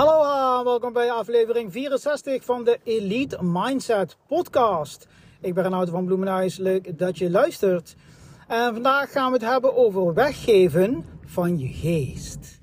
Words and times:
Hallo, 0.00 0.22
uh, 0.22 0.64
welkom 0.64 0.92
bij 0.92 1.10
aflevering 1.12 1.72
64 1.72 2.44
van 2.44 2.64
de 2.64 2.78
Elite 2.84 3.38
Mindset 3.40 4.16
Podcast. 4.26 5.06
Ik 5.40 5.54
ben 5.54 5.62
Renaud 5.62 5.88
van 5.88 6.04
Bloemenhuis, 6.04 6.56
leuk 6.56 6.98
dat 6.98 7.18
je 7.18 7.30
luistert. 7.30 7.96
En 8.48 8.72
vandaag 8.72 9.12
gaan 9.12 9.32
we 9.32 9.38
het 9.38 9.46
hebben 9.46 9.76
over 9.76 10.14
weggeven 10.14 11.04
van 11.24 11.58
je 11.58 11.68
geest. 11.68 12.60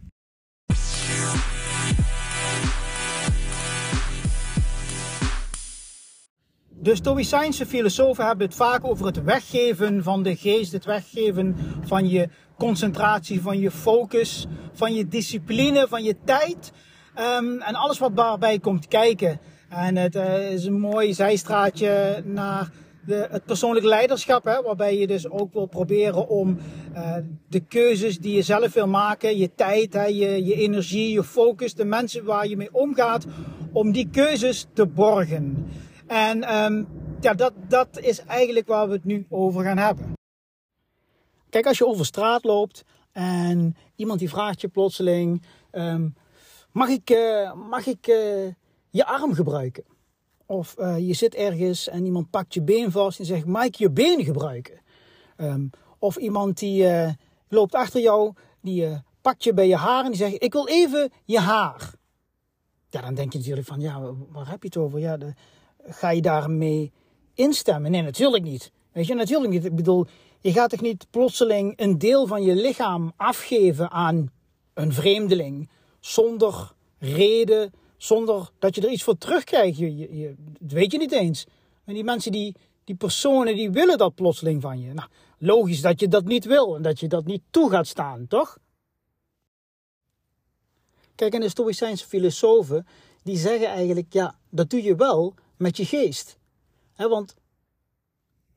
De 6.67 6.96
Stoïcijnse 6.96 7.65
filosofen 7.65 8.26
hebben 8.26 8.46
het 8.46 8.56
vaak 8.56 8.85
over 8.85 9.06
het 9.06 9.24
weggeven 9.24 10.04
van 10.04 10.24
de 10.24 10.35
geest, 10.35 10.72
het 10.72 10.85
weggeven 10.85 11.56
van 11.81 12.10
je 12.10 12.29
concentratie, 12.58 13.42
van 13.42 13.60
je 13.60 13.72
focus, 13.72 14.47
van 14.74 14.94
je 14.94 15.08
discipline, 15.08 15.88
van 15.88 16.04
je 16.04 16.16
tijd 16.26 16.72
um, 17.20 17.62
en 17.62 17.76
alles 17.76 17.99
wat 17.99 18.16
daarbij 18.16 18.59
komt 18.59 18.88
kijken. 18.88 19.40
En 19.70 19.96
het 19.96 20.16
uh, 20.16 20.52
is 20.52 20.66
een 20.66 20.80
mooi 20.80 21.14
zijstraatje 21.14 22.22
naar 22.26 22.72
de, 23.05 23.28
het 23.30 23.46
persoonlijk 23.46 23.86
leiderschap, 23.86 24.44
hè, 24.44 24.62
waarbij 24.62 24.98
je 24.98 25.08
dus 25.08 25.30
ook 25.30 25.54
wil 25.54 25.66
proberen 25.66 26.27
om 26.27 26.58
uh, 26.96 27.16
de 27.50 27.60
keuzes 27.60 28.20
die 28.20 28.36
je 28.36 28.41
zelf 28.41 28.74
wil 28.74 28.88
maken, 28.88 29.38
je 29.38 29.55
tijd, 29.55 29.94
je, 29.94 30.55
energie, 30.55 31.12
je 31.12 31.24
focus, 31.24 31.74
de 31.74 31.86
mensen 31.86 32.24
waar 32.24 32.48
je 32.48 32.58
mee 32.58 32.74
omgaat, 32.74 33.26
om 33.72 33.91
die 33.91 34.10
keuzes 34.10 34.68
te 34.74 34.86
borgen. 34.86 35.72
En 36.08 36.55
um, 36.55 36.88
ja, 37.22 37.34
dat, 37.34 37.54
dat 37.68 37.99
is 37.99 38.26
eigenlijk 38.26 38.68
waar 38.68 38.88
we 38.88 38.94
het 38.94 39.05
nu 39.05 39.26
over 39.30 39.63
gaan 39.63 39.77
hebben. 39.77 40.13
Kijk, 41.49 41.66
als 41.66 41.77
je 41.77 41.88
over 41.88 42.05
straat 42.05 42.44
loopt 42.44 42.84
en 43.12 43.76
iemand 43.96 44.20
die 44.20 44.30
vraagt 44.30 44.62
je 44.62 44.68
plotseling: 44.68 45.41
um, 45.72 46.16
Mag 46.77 46.90
ik, 46.90 47.09
uh, 47.09 47.54
mag 47.54 47.86
ik 47.86 48.08
uh, 48.08 48.54
je 48.90 49.05
arm 49.05 49.34
gebruiken? 49.34 49.84
Of 50.45 50.76
uh, 50.80 51.07
je 51.07 51.13
zit 51.13 51.35
ergens 51.35 51.88
en 51.90 52.05
iemand 52.05 52.29
pakt 52.29 52.54
je 52.54 52.62
been 52.62 52.91
vast 52.91 53.20
en 53.20 53.26
zegt: 53.26 53.46
Mag 53.46 53.63
ik 53.63 53.76
je 53.76 53.91
been 53.91 54.24
gebruiken? 54.24 54.79
Um, 55.37 55.70
of 55.99 56.15
iemand 56.15 56.60
die 56.60 56.87
loopt 57.49 57.76
achter 57.76 58.02
jou, 58.02 58.34
die 58.62 59.02
pakt 59.21 59.43
je 59.43 59.54
bij 59.54 59.68
je 59.68 59.76
haar 59.76 60.04
en 60.04 60.12
die 60.12 60.20
zegt: 60.20 60.43
Ik 60.43 60.54
wil 60.54 60.68
even 60.68 61.12
je 61.26 61.40
haar. 61.40 61.93
Ja, 62.90 63.02
dan 63.02 63.13
denk 63.13 63.32
je 63.32 63.37
natuurlijk 63.37 63.68
van: 63.68 63.80
Ja, 63.80 64.13
waar 64.31 64.49
heb 64.49 64.61
je 64.61 64.67
het 64.67 64.77
over? 64.77 64.99
Ja, 64.99 65.17
ga 65.83 66.09
je 66.09 66.21
daarmee 66.21 66.91
instemmen? 67.33 67.91
Nee, 67.91 68.02
natuurlijk 68.02 68.43
niet. 68.43 68.71
Weet 68.91 69.07
je, 69.07 69.13
natuurlijk 69.13 69.52
niet. 69.52 69.65
Ik 69.65 69.75
bedoel, 69.75 70.05
je 70.39 70.52
gaat 70.52 70.69
toch 70.69 70.81
niet 70.81 71.07
plotseling 71.09 71.73
een 71.75 71.97
deel 71.97 72.27
van 72.27 72.43
je 72.43 72.55
lichaam 72.55 73.13
afgeven 73.15 73.91
aan 73.91 74.31
een 74.73 74.93
vreemdeling 74.93 75.69
zonder 76.08 76.73
reden, 77.00 77.73
zonder 77.97 78.50
dat 78.59 78.75
je 78.75 78.81
er 78.81 78.91
iets 78.91 79.03
voor 79.03 79.17
terugkrijgt. 79.17 79.77
Je, 79.77 79.95
je, 79.95 80.36
dat 80.59 80.72
weet 80.72 80.91
je 80.91 80.97
niet 80.97 81.11
eens. 81.11 81.45
En 81.86 81.94
die 81.94 82.03
mensen, 82.03 82.31
die, 82.31 82.55
die 82.83 82.95
personen, 82.95 83.55
die 83.55 83.72
willen 83.72 83.97
dat 83.97 84.16
plotseling 84.16 84.61
van 84.61 84.80
je. 84.80 84.94
Nou, 84.94 85.09
logisch 85.38 85.81
dat 85.81 85.99
je 85.99 86.08
dat 86.08 86.25
niet 86.25 86.45
wil 86.45 86.75
en 86.75 86.81
dat 86.81 86.99
je 86.99 87.08
dat 87.08 87.25
niet 87.25 87.41
toe 87.49 87.69
gaat 87.69 87.88
staan, 87.88 88.27
toch? 88.27 88.58
Kijk, 91.16 91.33
en 91.33 91.41
de 91.41 91.49
Stoïcijnse 91.49 92.08
filosofen, 92.08 92.88
die 93.23 93.38
zeggen 93.38 93.67
eigenlijk, 93.67 94.14
ja, 94.14 94.36
dat 94.49 94.69
doe 94.69 94.83
je 94.83 94.95
wel 94.95 95.33
met 95.58 95.77
je 95.77 95.86
geest. 95.86 96.38
Want 96.95 97.36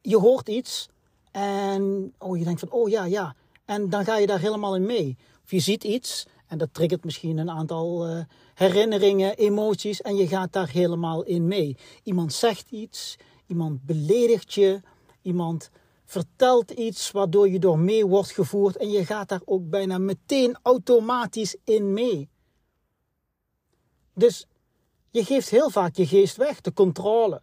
je 0.01 0.17
hoort 0.17 0.49
iets 0.49 0.89
en 1.31 2.15
oh, 2.19 2.39
je 2.39 2.45
denkt 2.45 2.61
van, 2.61 2.71
oh 2.71 2.89
ja, 2.89 3.05
ja. 3.05 3.35
En 3.65 3.91
dan 3.91 4.05
ga 4.05 4.17
je 4.17 4.27
daar 4.27 4.41
helemaal 4.41 4.77
in 4.77 4.87
mee. 4.87 5.17
Of 5.45 5.51
je 5.51 5.61
ziet 5.61 5.85
iets 5.85 6.27
en 6.51 6.59
dat 6.59 6.75
triggert 6.75 7.05
misschien 7.05 7.39
een 7.39 7.51
aantal 7.51 8.09
uh, 8.09 8.25
herinneringen, 8.55 9.37
emoties 9.37 10.01
en 10.01 10.17
je 10.17 10.29
gaat 10.29 10.53
daar 10.53 10.69
helemaal 10.69 11.23
in 11.23 11.47
mee. 11.47 11.77
Iemand 12.03 12.33
zegt 12.33 12.71
iets, 12.71 13.17
iemand 13.47 13.85
beledigt 13.85 14.55
je, 14.55 14.81
iemand 15.23 15.71
vertelt 16.05 16.71
iets 16.71 17.11
waardoor 17.11 17.49
je 17.49 17.59
door 17.59 17.79
mee 17.79 18.07
wordt 18.07 18.31
gevoerd 18.31 18.77
en 18.77 18.91
je 18.91 19.05
gaat 19.05 19.29
daar 19.29 19.43
ook 19.45 19.69
bijna 19.69 19.99
meteen 19.99 20.59
automatisch 20.63 21.57
in 21.65 21.93
mee. 21.93 22.29
Dus 24.15 24.47
je 25.11 25.25
geeft 25.25 25.51
heel 25.51 25.71
vaak 25.71 25.97
je 25.97 26.07
geest 26.07 26.37
weg, 26.37 26.61
de 26.61 26.73
controle 26.73 27.43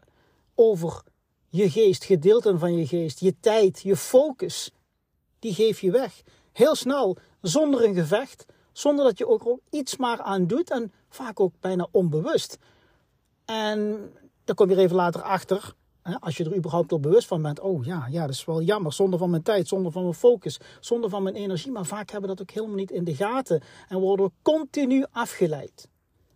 over 0.55 1.03
je 1.49 1.69
geest, 1.69 2.03
gedeelten 2.03 2.59
van 2.59 2.77
je 2.77 2.87
geest, 2.87 3.19
je 3.19 3.35
tijd, 3.39 3.81
je 3.81 3.95
focus. 3.95 4.71
Die 5.39 5.53
geef 5.53 5.81
je 5.81 5.91
weg. 5.91 6.21
Heel 6.51 6.75
snel, 6.75 7.17
zonder 7.41 7.83
een 7.83 7.93
gevecht, 7.93 8.45
zonder 8.77 9.05
dat 9.05 9.17
je 9.17 9.27
ook 9.27 9.59
iets 9.69 9.97
maar 9.97 10.21
aan 10.21 10.47
doet 10.47 10.69
en 10.69 10.91
vaak 11.09 11.39
ook 11.39 11.53
bijna 11.59 11.87
onbewust. 11.91 12.57
En 13.45 14.11
daar 14.43 14.55
kom 14.55 14.69
je 14.69 14.75
er 14.75 14.81
even 14.81 14.95
later 14.95 15.21
achter, 15.21 15.73
als 16.19 16.37
je 16.37 16.43
er 16.43 16.55
überhaupt 16.55 16.91
al 16.91 16.99
bewust 16.99 17.27
van 17.27 17.41
bent. 17.41 17.59
Oh 17.59 17.85
ja, 17.85 18.07
ja, 18.09 18.21
dat 18.21 18.29
is 18.35 18.45
wel 18.45 18.61
jammer. 18.61 18.93
Zonder 18.93 19.19
van 19.19 19.29
mijn 19.29 19.43
tijd, 19.43 19.67
zonder 19.67 19.91
van 19.91 20.01
mijn 20.01 20.13
focus, 20.13 20.59
zonder 20.79 21.09
van 21.09 21.23
mijn 21.23 21.35
energie. 21.35 21.71
Maar 21.71 21.85
vaak 21.85 22.09
hebben 22.09 22.29
we 22.29 22.35
dat 22.35 22.45
ook 22.45 22.55
helemaal 22.55 22.75
niet 22.75 22.91
in 22.91 23.03
de 23.03 23.15
gaten 23.15 23.61
en 23.87 23.99
worden 23.99 24.25
we 24.25 24.31
continu 24.41 25.05
afgeleid 25.11 25.87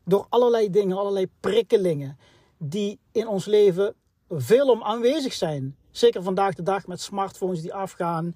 door 0.05 0.25
allerlei 0.29 0.69
dingen, 0.69 0.97
allerlei 0.97 1.27
prikkelingen 1.39 2.17
die 2.57 2.99
in 3.11 3.27
ons 3.27 3.45
leven 3.45 3.95
veel 4.29 4.67
om 4.67 4.83
aanwezig 4.83 5.33
zijn. 5.33 5.75
Zeker 5.91 6.23
vandaag 6.23 6.53
de 6.53 6.63
dag 6.63 6.87
met 6.87 7.01
smartphones 7.01 7.61
die 7.61 7.73
afgaan. 7.73 8.35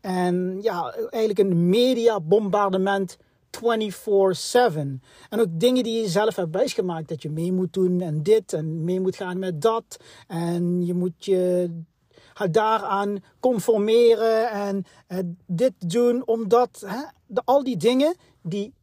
En 0.00 0.58
ja, 0.62 0.90
eigenlijk 0.92 1.38
een 1.38 1.68
mediabombardement 1.68 3.16
24-7. 3.56 3.60
En 5.28 5.40
ook 5.40 5.48
dingen 5.50 5.82
die 5.82 6.00
je 6.00 6.08
zelf 6.08 6.36
hebt 6.36 6.54
wijsgemaakt. 6.54 7.08
Dat 7.08 7.22
je 7.22 7.30
mee 7.30 7.52
moet 7.52 7.72
doen 7.72 8.00
en 8.00 8.22
dit 8.22 8.52
en 8.52 8.84
mee 8.84 9.00
moet 9.00 9.16
gaan 9.16 9.38
met 9.38 9.60
dat. 9.60 9.96
En 10.26 10.86
je 10.86 10.94
moet 10.94 11.24
je 11.24 11.70
daaraan 12.50 13.18
conformeren 13.40 14.50
en 14.50 14.84
uh, 15.08 15.18
dit 15.46 15.90
doen 15.90 16.26
omdat 16.26 16.82
hè, 16.86 17.02
de, 17.26 17.42
al 17.44 17.64
die 17.64 17.76
dingen 17.76 18.16
die 18.42 18.74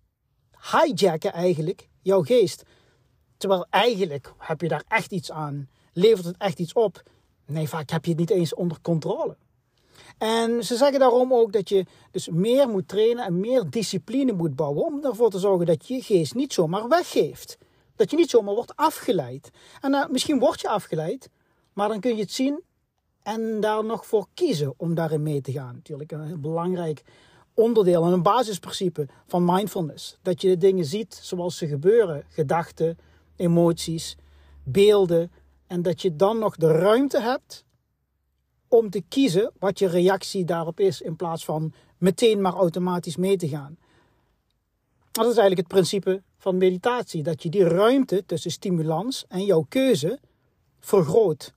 hijacken 0.72 1.34
eigenlijk 1.34 1.90
jouw 2.02 2.22
geest. 2.22 2.64
Terwijl 3.38 3.66
eigenlijk 3.70 4.34
heb 4.38 4.62
je 4.62 4.68
daar 4.68 4.84
echt 4.88 5.12
iets 5.12 5.32
aan. 5.32 5.70
Levert 5.94 6.26
het 6.26 6.38
echt 6.38 6.60
iets 6.60 6.74
op? 6.74 7.04
Nee, 7.46 7.70
vaak 7.70 7.90
heb 7.90 8.06
je 8.06 8.12
het 8.12 8.20
niet 8.20 8.30
eens 8.30 8.54
onder 8.54 8.78
controle. 8.82 9.38
En 10.18 10.64
ze 10.64 10.76
zeggen 10.76 11.00
daarom 11.00 11.34
ook 11.34 11.52
dat 11.52 11.70
je 11.70 11.86
dus 12.12 12.30
meer 12.30 12.68
moet 12.68 12.88
trainen 12.88 13.26
en 13.26 13.40
meer 13.40 13.70
discipline 13.70 14.32
moet 14.32 14.56
bouwen 14.56 14.86
om 14.86 15.06
ervoor 15.06 15.30
te 15.30 15.40
zorgen 15.40 15.66
dat 15.66 15.88
je 15.88 16.02
geest 16.02 16.36
niet 16.36 16.54
zomaar 16.54 16.88
weggeeft. 16.88 17.58
Dat 17.96 18.12
je 18.12 18.18
niet 18.18 18.30
zomaar 18.30 18.56
wordt 18.56 18.76
afgeleid. 18.76 19.50
En 19.82 19.92
uh, 19.92 20.08
misschien 20.08 20.40
word 20.40 20.62
je 20.62 20.68
afgeleid, 20.68 21.30
maar 21.74 21.88
dan 21.88 22.00
kun 22.00 22.16
je 22.16 22.22
het 22.22 22.32
zien 22.32 22.64
en 23.24 23.60
daar 23.60 23.86
nog 23.86 24.06
voor 24.06 24.28
kiezen 24.34 24.74
om 24.78 24.96
daarin 24.96 25.24
mee 25.24 25.42
te 25.42 25.52
gaan. 25.52 25.76
Natuurlijk 25.76 26.12
een 26.12 26.26
heel 26.26 26.40
belangrijk 26.40 27.04
onderdeel 27.54 28.06
en 28.06 28.12
een 28.12 28.24
basisprincipe 28.24 29.08
van 29.28 29.46
mindfulness. 29.46 30.18
Dat 30.22 30.42
je 30.42 30.48
de 30.48 30.58
dingen 30.58 30.86
ziet 30.86 31.20
zoals 31.22 31.58
ze 31.58 31.68
gebeuren. 31.68 32.24
Gedachten, 32.30 32.98
emoties, 33.36 34.18
beelden. 34.64 35.32
En 35.68 35.82
dat 35.82 36.02
je 36.02 36.16
dan 36.16 36.40
nog 36.40 36.56
de 36.56 36.72
ruimte 36.72 37.22
hebt 37.22 37.66
om 38.72 38.90
te 38.90 39.04
kiezen 39.08 39.52
wat 39.60 39.80
je 39.80 39.88
reactie 39.88 40.46
daarop 40.46 40.80
is. 40.80 41.02
In 41.02 41.16
plaats 41.16 41.46
van 41.46 41.74
meteen 41.98 42.42
maar 42.42 42.54
automatisch 42.54 43.16
mee 43.16 43.38
te 43.38 43.48
gaan. 43.48 43.78
Dat 45.12 45.26
is 45.26 45.38
eigenlijk 45.38 45.58
het 45.58 45.68
principe 45.68 46.22
van 46.38 46.58
meditatie. 46.58 47.24
Dat 47.24 47.44
je 47.44 47.50
die 47.50 47.64
ruimte 47.64 48.26
tussen 48.26 48.52
stimulans 48.52 49.26
en 49.28 49.46
jouw 49.46 49.66
keuze 49.70 50.20
vergroot. 50.80 51.54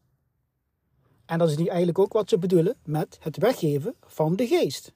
En 1.27 1.39
dat 1.39 1.51
is 1.51 1.57
nu 1.57 1.67
eigenlijk 1.67 1.99
ook 1.99 2.13
wat 2.13 2.29
ze 2.29 2.39
bedoelen 2.39 2.77
met 2.85 3.19
het 3.21 3.37
weggeven 3.37 3.95
van 4.07 4.37
de 4.37 4.47
geest 4.47 4.93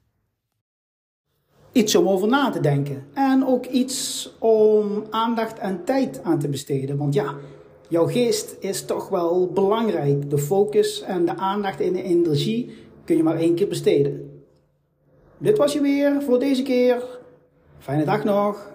iets 1.71 1.95
om 1.95 2.07
over 2.07 2.27
na 2.27 2.49
te 2.49 2.59
denken. 2.59 3.03
En 3.13 3.45
ook 3.45 3.65
iets 3.65 4.29
om 4.39 5.03
aandacht 5.09 5.59
en 5.59 5.83
tijd 5.83 6.23
aan 6.23 6.39
te 6.39 6.47
besteden. 6.47 6.97
Want 6.97 7.13
ja, 7.13 7.35
jouw 7.89 8.07
geest 8.07 8.55
is 8.59 8.85
toch 8.85 9.09
wel 9.09 9.51
belangrijk. 9.53 10.29
De 10.29 10.37
focus 10.37 11.01
en 11.01 11.25
de 11.25 11.35
aandacht 11.35 11.81
en 11.81 11.93
de 11.93 12.03
energie 12.03 12.73
kun 13.05 13.17
je 13.17 13.23
maar 13.23 13.37
één 13.37 13.55
keer 13.55 13.67
besteden. 13.67 14.43
Dit 15.37 15.57
was 15.57 15.73
je 15.73 15.81
weer 15.81 16.21
voor 16.21 16.39
deze 16.39 16.63
keer. 16.63 17.03
Fijne 17.77 18.05
dag 18.05 18.23
nog. 18.23 18.71